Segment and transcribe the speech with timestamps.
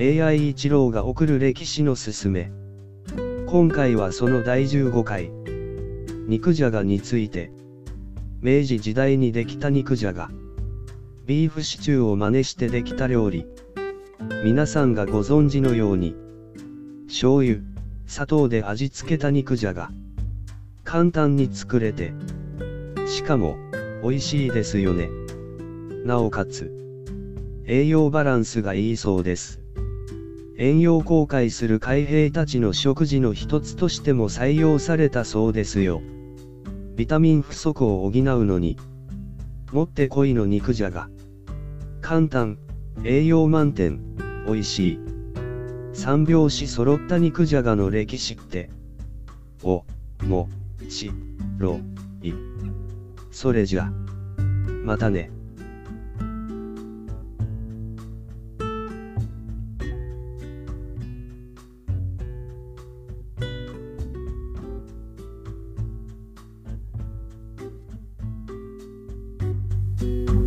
[0.00, 2.52] AI 一郎が送る歴史のすすめ。
[3.48, 5.32] 今回はその第15回。
[6.28, 7.50] 肉じゃがについて。
[8.40, 10.30] 明治時代にできた肉じゃが。
[11.26, 13.44] ビーフシチューを真似してできた料理。
[14.44, 16.14] 皆さんがご存知のように。
[17.08, 17.56] 醤油、
[18.06, 19.90] 砂糖で味付けた肉じゃが。
[20.84, 22.12] 簡単に作れて。
[23.04, 23.56] しかも、
[24.04, 25.10] 美味しいですよね。
[26.04, 26.72] なおかつ、
[27.66, 29.60] 栄養バランスがいいそうです。
[30.60, 36.02] 遠洋航海する海兵たちの食事の一つとしても採用されたそうですよ。
[36.96, 38.12] ビタミン不足を補う
[38.44, 38.76] のに、
[39.72, 41.08] もってこいの肉じゃが。
[42.00, 42.58] 簡単、
[43.04, 44.00] 栄養満点、
[44.48, 45.00] 美味しい。
[45.92, 48.68] 三拍子揃った肉じゃがの歴史って、
[49.62, 49.84] お、
[50.24, 50.48] も、
[50.88, 51.12] ち、
[51.58, 51.78] ろ、
[52.20, 52.32] い。
[53.30, 53.92] それじゃ。
[54.82, 55.30] またね。
[70.00, 70.37] you